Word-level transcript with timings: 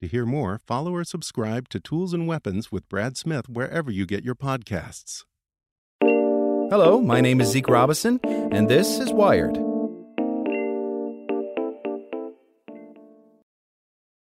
To 0.00 0.08
hear 0.08 0.24
more, 0.24 0.58
follow 0.66 0.94
or 0.94 1.04
subscribe 1.04 1.68
to 1.68 1.78
Tools 1.78 2.14
and 2.14 2.26
Weapons 2.26 2.72
with 2.72 2.88
Brad 2.88 3.18
Smith 3.18 3.50
wherever 3.50 3.90
you 3.90 4.06
get 4.06 4.24
your 4.24 4.34
podcasts. 4.34 5.24
Hello, 6.00 7.02
my 7.02 7.20
name 7.20 7.38
is 7.38 7.50
Zeke 7.50 7.68
Robison, 7.68 8.18
and 8.24 8.66
this 8.66 8.98
is 8.98 9.12
Wired. 9.12 9.58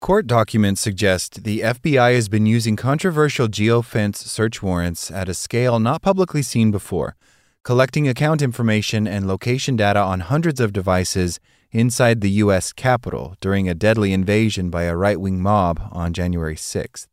Court 0.00 0.26
documents 0.26 0.80
suggest 0.80 1.44
the 1.44 1.60
FBI 1.60 2.14
has 2.14 2.30
been 2.30 2.46
using 2.46 2.74
controversial 2.74 3.46
geofence 3.46 4.16
search 4.16 4.62
warrants 4.62 5.10
at 5.10 5.28
a 5.28 5.34
scale 5.34 5.78
not 5.78 6.00
publicly 6.00 6.40
seen 6.40 6.70
before, 6.70 7.16
collecting 7.62 8.08
account 8.08 8.40
information 8.40 9.06
and 9.06 9.28
location 9.28 9.76
data 9.76 10.00
on 10.00 10.20
hundreds 10.20 10.60
of 10.60 10.72
devices 10.72 11.38
inside 11.70 12.20
the 12.20 12.30
U.S. 12.42 12.72
Capitol 12.72 13.36
during 13.40 13.68
a 13.68 13.74
deadly 13.74 14.12
invasion 14.12 14.70
by 14.70 14.84
a 14.84 14.96
right 14.96 15.20
wing 15.20 15.40
mob 15.40 15.80
on 15.92 16.12
January 16.12 16.56
6th. 16.56 17.06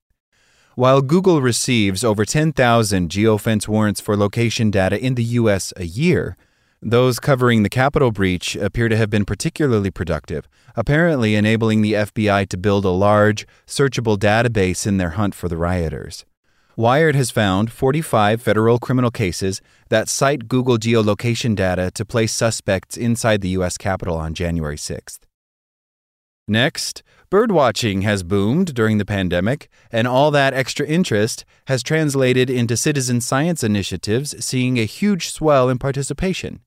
While 0.75 1.01
Google 1.01 1.41
receives 1.41 2.03
over 2.03 2.23
10,000 2.23 3.09
geofence 3.09 3.67
warrants 3.67 3.99
for 3.99 4.15
location 4.15 4.71
data 4.71 4.97
in 4.99 5.15
the 5.15 5.23
U.S. 5.23 5.73
a 5.75 5.85
year, 5.85 6.37
those 6.81 7.19
covering 7.19 7.63
the 7.63 7.69
Capitol 7.69 8.11
breach 8.11 8.55
appear 8.55 8.87
to 8.87 8.95
have 8.95 9.09
been 9.09 9.25
particularly 9.25 9.91
productive, 9.91 10.47
apparently 10.75 11.35
enabling 11.35 11.81
the 11.81 11.93
FBI 11.93 12.47
to 12.49 12.57
build 12.57 12.85
a 12.85 12.89
large, 12.89 13.47
searchable 13.65 14.17
database 14.17 14.85
in 14.85 14.97
their 14.97 15.11
hunt 15.11 15.33
for 15.33 15.49
the 15.49 15.57
rioters. 15.57 16.23
Wired 16.77 17.15
has 17.15 17.31
found 17.31 17.71
45 17.71 18.39
federal 18.39 18.77
criminal 18.77 19.09
cases 19.09 19.61
that 19.89 20.07
cite 20.07 20.47
Google 20.47 20.77
geolocation 20.77 21.55
data 21.55 21.89
to 21.95 22.05
place 22.05 22.31
suspects 22.31 22.95
inside 22.95 23.41
the 23.41 23.49
U.S. 23.57 23.79
Capitol 23.79 24.15
on 24.15 24.35
January 24.35 24.75
6th. 24.75 25.21
Next, 26.47 27.01
birdwatching 27.31 28.03
has 28.03 28.21
boomed 28.21 28.75
during 28.75 28.99
the 28.99 29.05
pandemic, 29.05 29.69
and 29.91 30.07
all 30.07 30.29
that 30.29 30.53
extra 30.53 30.85
interest 30.85 31.45
has 31.65 31.81
translated 31.81 32.47
into 32.47 32.77
citizen 32.77 33.21
science 33.21 33.63
initiatives 33.63 34.35
seeing 34.45 34.77
a 34.77 34.85
huge 34.85 35.31
swell 35.31 35.69
in 35.69 35.79
participation. 35.79 36.59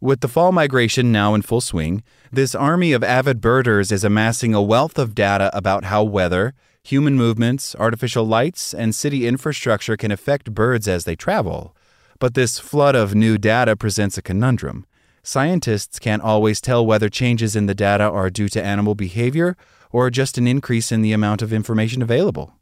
With 0.00 0.22
the 0.22 0.28
fall 0.28 0.50
migration 0.50 1.12
now 1.12 1.34
in 1.34 1.42
full 1.42 1.60
swing, 1.60 2.02
this 2.32 2.56
army 2.56 2.92
of 2.92 3.04
avid 3.04 3.40
birders 3.40 3.92
is 3.92 4.02
amassing 4.02 4.54
a 4.54 4.60
wealth 4.60 4.98
of 4.98 5.14
data 5.14 5.56
about 5.56 5.84
how 5.84 6.02
weather, 6.02 6.52
human 6.84 7.14
movements, 7.14 7.76
artificial 7.78 8.24
lights, 8.24 8.74
and 8.74 8.94
city 8.94 9.26
infrastructure 9.26 9.96
can 9.96 10.10
affect 10.10 10.54
birds 10.54 10.88
as 10.88 11.04
they 11.04 11.16
travel. 11.16 11.76
But 12.18 12.34
this 12.34 12.58
flood 12.58 12.94
of 12.94 13.14
new 13.14 13.38
data 13.38 13.76
presents 13.76 14.18
a 14.18 14.22
conundrum. 14.22 14.86
Scientists 15.22 15.98
can't 15.98 16.22
always 16.22 16.60
tell 16.60 16.84
whether 16.84 17.08
changes 17.08 17.54
in 17.54 17.66
the 17.66 17.74
data 17.74 18.04
are 18.04 18.30
due 18.30 18.48
to 18.48 18.62
animal 18.62 18.94
behavior 18.94 19.56
or 19.90 20.10
just 20.10 20.38
an 20.38 20.48
increase 20.48 20.90
in 20.90 21.02
the 21.02 21.12
amount 21.12 21.42
of 21.42 21.52
information 21.52 22.02
available. 22.02 22.54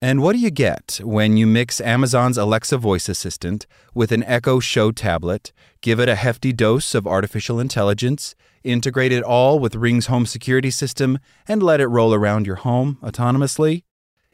And 0.00 0.20
what 0.20 0.32
do 0.32 0.38
you 0.38 0.50
get 0.50 1.00
when 1.04 1.36
you 1.36 1.46
mix 1.46 1.80
Amazon's 1.80 2.38
Alexa 2.38 2.78
voice 2.78 3.08
assistant 3.08 3.66
with 3.94 4.10
an 4.10 4.24
Echo 4.24 4.58
Show 4.58 4.90
tablet, 4.90 5.52
give 5.80 6.00
it 6.00 6.08
a 6.08 6.16
hefty 6.16 6.52
dose 6.52 6.94
of 6.94 7.06
artificial 7.06 7.60
intelligence, 7.60 8.34
integrate 8.64 9.12
it 9.12 9.22
all 9.22 9.58
with 9.58 9.74
Ring's 9.74 10.06
home 10.06 10.26
security 10.26 10.70
system, 10.70 11.18
and 11.46 11.62
let 11.62 11.80
it 11.80 11.86
roll 11.86 12.14
around 12.14 12.46
your 12.46 12.56
home 12.56 12.98
autonomously? 13.02 13.84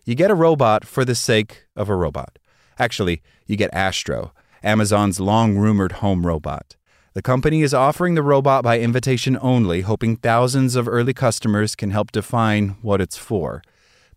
You 0.04 0.14
get 0.14 0.30
a 0.30 0.34
robot 0.34 0.86
for 0.86 1.04
the 1.04 1.14
sake 1.14 1.64
of 1.76 1.88
a 1.88 1.94
robot. 1.94 2.38
Actually, 2.78 3.22
you 3.46 3.56
get 3.56 3.72
Astro, 3.74 4.32
Amazon's 4.62 5.20
long 5.20 5.58
rumored 5.58 5.92
home 5.92 6.26
robot. 6.26 6.76
The 7.14 7.22
company 7.22 7.62
is 7.62 7.74
offering 7.74 8.14
the 8.14 8.22
robot 8.22 8.62
by 8.62 8.78
invitation 8.78 9.38
only, 9.40 9.80
hoping 9.80 10.16
thousands 10.16 10.76
of 10.76 10.86
early 10.86 11.12
customers 11.12 11.74
can 11.74 11.90
help 11.90 12.12
define 12.12 12.76
what 12.80 13.00
it's 13.00 13.16
for. 13.16 13.62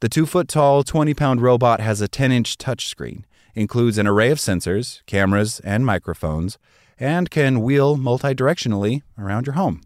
The 0.02 0.10
two 0.10 0.26
foot 0.26 0.48
tall, 0.48 0.84
20 0.84 1.14
pound 1.14 1.42
robot 1.42 1.80
has 1.80 2.02
a 2.02 2.08
10 2.08 2.32
inch 2.32 2.58
touchscreen, 2.58 3.24
includes 3.56 3.98
an 3.98 4.08
array 4.08 4.32
of 4.32 4.38
sensors, 4.38 5.02
cameras, 5.08 5.60
and 5.62 5.86
microphones, 5.86 6.58
and 7.00 7.30
can 7.30 7.62
wheel 7.62 7.98
multidirectionally 7.98 9.02
around 9.18 9.48
your 9.48 9.56
home. 9.56 9.82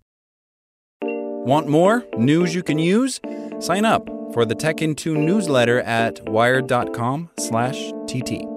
Want 1.45 1.67
more 1.67 2.03
news 2.17 2.55
you 2.55 2.63
can 2.63 2.79
use? 2.79 3.21
Sign 3.59 3.85
up 3.85 4.09
for 4.33 4.45
the 4.45 4.55
Tech 4.55 4.81
in 4.81 4.95
Two 4.95 5.15
newsletter 5.15 5.81
at 5.81 6.27
wired.com/tt. 6.27 8.47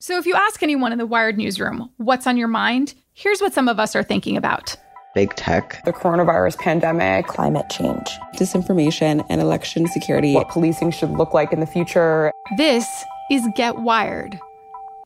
So, 0.00 0.18
if 0.18 0.26
you 0.26 0.34
ask 0.34 0.62
anyone 0.62 0.92
in 0.92 0.98
the 0.98 1.06
Wired 1.06 1.38
newsroom 1.38 1.88
what's 1.96 2.26
on 2.26 2.36
your 2.36 2.48
mind, 2.48 2.92
here's 3.14 3.40
what 3.40 3.54
some 3.54 3.68
of 3.68 3.80
us 3.80 3.96
are 3.96 4.02
thinking 4.02 4.36
about 4.36 4.76
big 5.14 5.34
tech, 5.36 5.82
the 5.86 5.92
coronavirus 5.92 6.58
pandemic, 6.58 7.26
climate 7.26 7.70
change, 7.70 8.10
disinformation, 8.36 9.24
and 9.30 9.40
election 9.40 9.86
security, 9.86 10.34
what 10.34 10.50
policing 10.50 10.90
should 10.90 11.12
look 11.12 11.32
like 11.32 11.54
in 11.54 11.60
the 11.60 11.66
future. 11.66 12.30
This 12.58 12.86
is 13.30 13.48
Get 13.56 13.78
Wired. 13.78 14.38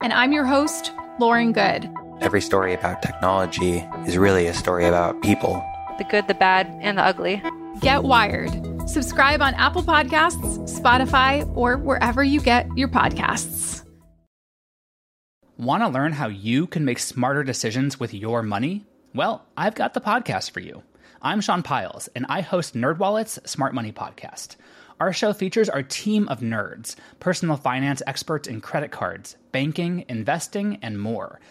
And 0.02 0.12
I'm 0.12 0.32
your 0.32 0.46
host, 0.46 0.90
Lauren 1.20 1.52
Goode. 1.52 1.88
Every 2.20 2.40
story 2.40 2.74
about 2.74 3.00
technology 3.00 3.86
is 4.04 4.18
really 4.18 4.48
a 4.48 4.54
story 4.54 4.86
about 4.86 5.22
people 5.22 5.64
the 5.98 6.04
good, 6.04 6.26
the 6.28 6.34
bad, 6.34 6.66
and 6.80 6.98
the 6.98 7.02
ugly. 7.02 7.42
Get 7.80 8.02
Wired. 8.02 8.50
Subscribe 8.88 9.40
on 9.40 9.54
Apple 9.54 9.82
Podcasts, 9.82 10.80
Spotify, 10.80 11.48
or 11.56 11.76
wherever 11.76 12.22
you 12.22 12.40
get 12.40 12.68
your 12.76 12.88
podcasts. 12.88 13.84
Want 15.56 15.82
to 15.82 15.88
learn 15.88 16.12
how 16.12 16.28
you 16.28 16.68
can 16.68 16.84
make 16.84 17.00
smarter 17.00 17.42
decisions 17.42 17.98
with 17.98 18.14
your 18.14 18.42
money? 18.42 18.86
Well, 19.14 19.44
I've 19.56 19.74
got 19.74 19.94
the 19.94 20.00
podcast 20.00 20.52
for 20.52 20.60
you. 20.60 20.82
I'm 21.20 21.40
Sean 21.40 21.62
Pyles, 21.64 22.08
and 22.14 22.26
I 22.28 22.42
host 22.42 22.74
NerdWallet's 22.74 23.40
Smart 23.50 23.74
Money 23.74 23.90
Podcast. 23.90 24.54
Our 25.00 25.12
show 25.12 25.32
features 25.32 25.68
our 25.68 25.82
team 25.82 26.28
of 26.28 26.40
nerds, 26.40 26.94
personal 27.18 27.56
finance 27.56 28.02
experts 28.06 28.46
in 28.46 28.60
credit 28.60 28.92
cards, 28.92 29.36
banking, 29.52 30.04
investing, 30.08 30.78
and 30.82 31.00
more– 31.00 31.40